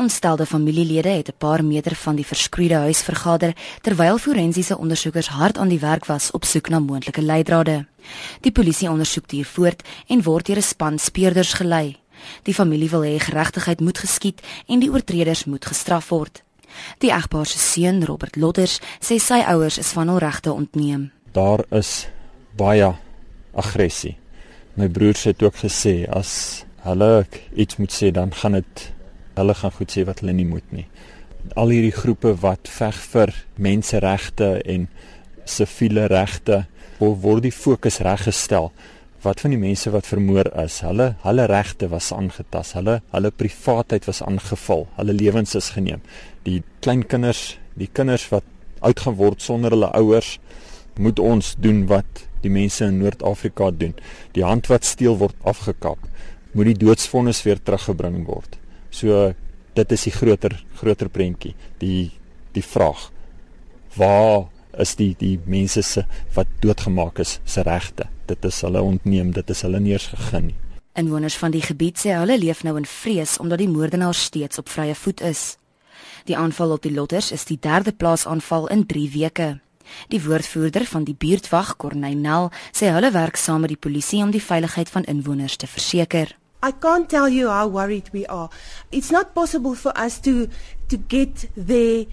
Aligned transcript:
Ontstelde 0.00 0.46
familielede 0.46 1.08
het 1.08 1.28
'n 1.28 1.38
paar 1.38 1.64
meter 1.64 1.94
van 1.94 2.14
die 2.14 2.26
verskroeide 2.26 2.74
huis 2.74 3.02
vergader 3.02 3.52
terwyl 3.80 4.18
forensiese 4.18 4.78
ondersoekers 4.78 5.28
hard 5.28 5.58
aan 5.58 5.68
die 5.68 5.78
werk 5.78 6.04
was 6.04 6.30
op 6.30 6.44
soek 6.44 6.68
na 6.68 6.78
moontlike 6.78 7.22
leidrade. 7.22 7.86
Die 8.40 8.52
polisie 8.52 8.90
ondersoek 8.90 9.30
hier 9.30 9.46
voort 9.46 9.82
en 10.06 10.22
word 10.22 10.46
deur 10.46 10.56
'n 10.56 10.62
span 10.62 10.98
speurders 10.98 11.52
gelei. 11.52 11.96
Die 12.42 12.54
familie 12.54 12.90
wil 12.90 13.02
hê 13.02 13.18
geregtigheid 13.18 13.80
moet 13.80 13.98
geskied 13.98 14.40
en 14.66 14.78
die 14.78 14.90
oortreders 14.90 15.44
moet 15.44 15.64
gestraf 15.64 16.08
word. 16.08 16.42
Die 16.98 17.12
egpaar 17.12 17.46
se 17.46 17.58
seun, 17.58 18.04
Robert 18.04 18.36
Lotters, 18.36 18.80
sê 19.00 19.18
sy 19.18 19.42
ouers 19.46 19.78
is 19.78 19.92
van 19.92 20.08
hul 20.08 20.18
regte 20.18 20.52
ontneem. 20.52 21.10
Daar 21.32 21.64
is 21.70 22.08
baie 22.56 22.94
aggressie. 23.52 24.16
My 24.74 24.88
broer 24.88 25.16
het 25.22 25.42
ook 25.42 25.56
gesê 25.56 26.08
as 26.08 26.64
hulle 26.76 27.26
iets 27.54 27.76
moet 27.76 28.02
sê 28.02 28.10
dan 28.10 28.34
gaan 28.34 28.52
dit 28.52 28.92
hulle 29.38 29.54
gaan 29.54 29.74
goed 29.76 29.92
sê 29.94 30.04
wat 30.08 30.22
hulle 30.22 30.34
nie 30.36 30.48
moet 30.48 30.72
nie. 30.74 30.86
Al 31.56 31.72
hierdie 31.72 31.94
groepe 31.96 32.34
wat 32.42 32.68
veg 32.68 32.98
vir 33.12 33.34
menseregte 33.56 34.58
en 34.64 34.88
siviele 35.48 36.06
regte 36.10 36.64
word 37.00 37.46
die 37.46 37.54
fokus 37.54 38.00
reggestel. 38.04 38.70
Wat 39.24 39.40
van 39.44 39.52
die 39.52 39.60
mense 39.60 39.90
wat 39.92 40.08
vermoor 40.08 40.48
is, 40.62 40.80
hulle 40.84 41.14
hulle 41.24 41.46
regte 41.48 41.90
was 41.92 42.08
aangetast, 42.12 42.76
hulle 42.78 43.00
hulle 43.12 43.30
privaatheid 43.30 44.06
was 44.08 44.22
aangeval, 44.24 44.86
hulle 44.96 45.16
lewens 45.16 45.54
is 45.56 45.72
geneem. 45.76 46.00
Die 46.44 46.62
klein 46.80 47.04
kinders, 47.08 47.58
die 47.76 47.88
kinders 47.92 48.28
wat 48.32 48.44
oud 48.80 49.00
gaan 49.04 49.18
word 49.20 49.44
sonder 49.44 49.76
hulle 49.76 49.92
ouers, 49.96 50.38
moet 51.00 51.20
ons 51.20 51.54
doen 51.60 51.84
wat 51.88 52.24
die 52.44 52.52
mense 52.52 52.84
in 52.84 53.00
Noord-Afrika 53.00 53.70
doen. 53.70 53.92
Die 54.36 54.44
hand 54.44 54.68
wat 54.72 54.88
steel 54.88 55.18
word 55.20 55.36
afgekap, 55.44 56.00
moet 56.52 56.72
die 56.72 56.80
doodsvonnis 56.80 57.44
weer 57.44 57.60
teruggebring 57.60 58.24
word. 58.28 58.59
So 58.90 59.32
dit 59.74 59.92
is 59.92 60.06
die 60.08 60.14
groter 60.14 60.56
groter 60.80 61.08
prentjie. 61.08 61.54
Die 61.78 62.10
die 62.54 62.64
vraag 62.66 63.10
waar 63.94 64.48
is 64.78 64.94
die 64.98 65.14
die 65.18 65.38
mense 65.46 65.82
se 65.82 66.04
wat 66.34 66.50
doodgemaak 66.62 67.18
is 67.18 67.38
se 67.44 67.62
regte? 67.62 68.08
Dit 68.26 68.44
is 68.44 68.60
hulle 68.62 68.82
ontneem, 68.82 69.32
dit 69.34 69.50
is 69.50 69.62
hulle 69.66 69.80
nie 69.80 69.92
eens 69.92 70.10
gegee 70.14 70.42
nie. 70.50 70.58
Inwoners 70.98 71.36
van 71.38 71.54
die 71.54 71.62
gebied 71.62 71.98
sê 71.98 72.14
hulle 72.18 72.38
leef 72.38 72.62
nou 72.66 72.76
in 72.78 72.86
vrees 72.86 73.38
omdat 73.38 73.62
die 73.62 73.70
moordenaar 73.70 74.14
steeds 74.14 74.58
op 74.58 74.68
vrye 74.68 74.94
voet 74.94 75.22
is. 75.26 75.56
Die 76.26 76.36
aanval 76.36 76.74
op 76.76 76.82
die 76.82 76.94
lotters 76.94 77.30
is 77.32 77.46
die 77.48 77.58
derde 77.60 77.92
plaasaanval 77.92 78.68
in 78.74 78.86
3 78.86 79.10
weke. 79.14 79.48
Die 80.08 80.20
woordvoerder 80.22 80.84
van 80.86 81.04
die 81.04 81.16
buurtwag, 81.18 81.76
Corneynel, 81.76 82.50
sê 82.72 82.92
hulle 82.94 83.10
werk 83.14 83.36
saam 83.36 83.64
met 83.64 83.72
die 83.74 83.80
polisie 83.80 84.22
om 84.22 84.30
die 84.30 84.42
veiligheid 84.42 84.90
van 84.90 85.06
inwoners 85.10 85.56
te 85.56 85.66
verseker. 85.66 86.36
I 86.62 86.72
can't 86.72 87.08
tell 87.08 87.28
you 87.28 87.48
how 87.48 87.68
worried 87.68 88.10
we 88.12 88.26
are. 88.26 88.50
It's 88.92 89.10
not 89.10 89.34
possible 89.34 89.74
for 89.74 89.96
us 89.96 90.20
to 90.20 90.48
to 90.88 90.96
get 90.96 91.48
there 91.56 92.04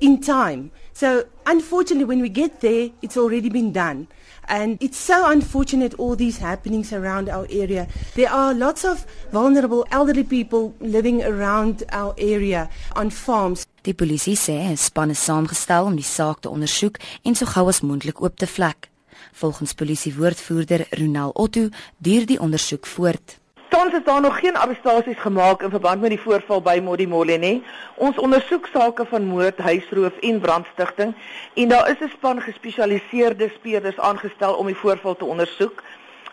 in 0.00 0.20
time. 0.20 0.72
So 0.92 1.24
unfortunately 1.46 2.04
when 2.04 2.20
we 2.20 2.28
get 2.28 2.60
there 2.60 2.90
it's 3.00 3.16
already 3.16 3.48
been 3.48 3.72
done. 3.72 4.08
And 4.48 4.76
it's 4.82 4.98
so 4.98 5.30
unfortunate 5.30 5.94
all 5.98 6.16
these 6.16 6.38
happenings 6.38 6.92
around 6.92 7.28
our 7.28 7.46
area. 7.48 7.86
There 8.16 8.28
are 8.28 8.52
lots 8.52 8.84
of 8.84 9.06
vulnerable 9.30 9.86
elderly 9.92 10.24
people 10.24 10.74
living 10.80 11.22
around 11.22 11.84
our 11.92 12.14
area 12.18 12.68
on 12.96 13.10
farms. 13.10 13.66
Die 13.82 13.94
polisie 13.94 14.36
sê 14.36 14.58
'n 14.66 14.76
span 14.76 15.10
is 15.10 15.24
saamgestel 15.24 15.84
om 15.84 15.94
die 15.94 16.04
saak 16.04 16.40
te 16.40 16.48
ondersoek 16.50 16.98
en 17.22 17.34
so 17.34 17.46
gou 17.46 17.68
as 17.68 17.80
moontlik 17.80 18.22
oop 18.22 18.36
te 18.36 18.46
vlek. 18.46 18.90
Volgens 19.32 19.72
polisiewoordvoerder 19.72 20.86
Ronel 20.90 21.30
Otto 21.34 21.68
duur 21.98 22.26
die 22.26 22.40
ondersoek 22.40 22.86
voort. 22.86 23.41
Tans 23.72 23.92
is 23.92 24.04
daar 24.04 24.20
nog 24.20 24.38
geen 24.38 24.56
arrestasies 24.56 25.18
gemaak 25.18 25.62
in 25.62 25.70
verband 25.70 26.00
met 26.00 26.10
die 26.10 26.20
voorval 26.20 26.60
by 26.62 26.80
Modimolle 26.84 27.36
nie. 27.40 27.62
Ons 27.94 28.18
ondersoek 28.20 28.68
sake 28.72 29.06
van 29.08 29.24
moord, 29.24 29.58
huisroof 29.58 30.18
en 30.20 30.40
brandstigting 30.40 31.14
en 31.54 31.68
daar 31.68 31.88
is 31.90 32.00
'n 32.04 32.12
span 32.12 32.42
gespesialiseerde 32.42 33.48
speurders 33.54 33.98
aangestel 33.98 34.54
om 34.54 34.66
die 34.66 34.76
voorval 34.76 35.16
te 35.16 35.24
ondersoek. 35.24 35.82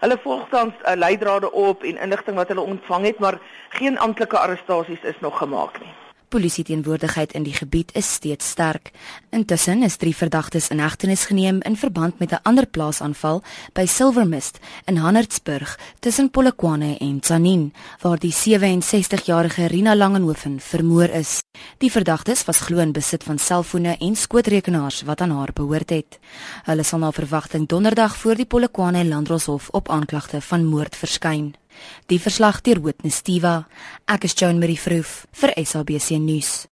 Hulle 0.00 0.18
volg 0.22 0.48
tans 0.48 0.74
uh, 0.82 0.92
leidrade 0.94 1.52
op 1.52 1.82
en 1.82 1.98
inligting 1.98 2.36
wat 2.36 2.48
hulle 2.48 2.60
ontvang 2.74 3.04
het, 3.04 3.18
maar 3.18 3.38
geen 3.68 3.98
amptelike 3.98 4.38
arrestasies 4.38 5.00
is 5.02 5.20
nog 5.20 5.38
gemaak 5.38 5.80
nie. 5.80 6.07
Polisie 6.28 6.64
teenwoordigheid 6.64 7.32
in 7.32 7.42
die 7.42 7.54
gebied 7.56 7.94
is 7.96 8.12
steeds 8.12 8.50
sterk. 8.52 8.90
Intussen 9.32 9.82
is 9.82 9.96
drie 9.96 10.14
verdagtes 10.16 10.68
in 10.68 10.78
hegtenis 10.78 11.24
geneem 11.30 11.62
in 11.64 11.76
verband 11.76 12.18
met 12.18 12.32
'n 12.32 12.42
ander 12.42 12.66
plaasaanval 12.66 13.42
by 13.72 13.86
Silvermist 13.86 14.58
in 14.84 14.96
Hannertsburg 14.96 15.78
tussen 16.00 16.30
Polokwane 16.30 16.98
en 16.98 17.20
Tsanin, 17.20 17.72
waar 18.00 18.18
die 18.18 18.32
67-jarige 18.32 19.66
Rina 19.66 19.96
Langenhoven 19.96 20.60
vermoor 20.60 21.08
is. 21.08 21.40
Die 21.78 21.90
verdagtes 21.90 22.44
was 22.44 22.60
glo 22.60 22.78
in 22.78 22.92
besit 22.92 23.24
van 23.24 23.38
selfone 23.38 23.96
en 23.98 24.16
skootrekenaars 24.16 25.02
wat 25.02 25.20
aan 25.20 25.30
haar 25.30 25.52
behoort 25.52 25.90
het. 25.90 26.18
Hulle 26.64 26.82
sal 26.82 26.98
na 26.98 27.12
verwagting 27.12 27.68
donderdag 27.68 28.16
voor 28.16 28.34
die 28.34 28.46
Polokwane 28.46 29.04
Landdroshof 29.04 29.68
op 29.68 29.88
aanklagte 29.88 30.40
van 30.40 30.64
moord 30.64 30.96
verskyn. 30.96 31.54
Die 32.10 32.18
verslag 32.18 32.58
deur 32.66 32.82
Witness 32.82 33.20
Stiva. 33.22 33.68
Ek 34.08 34.24
is 34.24 34.34
Joan 34.34 34.58
Marie 34.58 34.80
Vroof 34.80 35.26
vir 35.38 35.54
SABC 35.54 36.18
nuus. 36.18 36.66